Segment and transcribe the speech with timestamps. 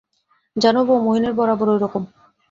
[0.55, 2.03] জান বউ, মহিনের বরাবর ঐরকম।